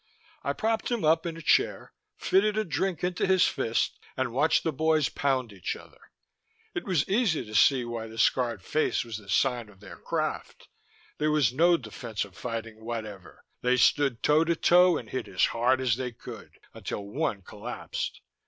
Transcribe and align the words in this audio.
I 0.41 0.53
propped 0.53 0.89
him 0.89 1.05
up 1.05 1.27
in 1.27 1.37
a 1.37 1.43
chair, 1.43 1.93
fitted 2.17 2.57
a 2.57 2.65
drink 2.65 3.03
into 3.03 3.27
his 3.27 3.45
fist, 3.45 3.99
and 4.17 4.31
watched 4.33 4.63
the 4.63 4.73
boys 4.73 5.09
pound 5.09 5.53
each 5.53 5.75
other. 5.75 5.99
It 6.73 6.85
was 6.85 7.07
easy 7.07 7.45
to 7.45 7.53
see 7.53 7.85
why 7.85 8.07
the 8.07 8.17
scarred 8.17 8.63
face 8.63 9.05
was 9.05 9.17
the 9.17 9.29
sign 9.29 9.69
of 9.69 9.79
their 9.79 9.97
craft; 9.97 10.69
there 11.19 11.29
was 11.29 11.53
no 11.53 11.77
defensive 11.77 12.35
fighting 12.35 12.83
whatever. 12.83 13.45
They 13.61 13.77
stood 13.77 14.23
toe 14.23 14.43
to 14.43 14.55
toe 14.55 14.97
and 14.97 15.07
hit 15.07 15.27
as 15.27 15.45
hard 15.45 15.79
as 15.79 15.97
they 15.97 16.11
could, 16.11 16.57
until 16.73 17.05
one 17.05 17.43
collapsed. 17.43 18.21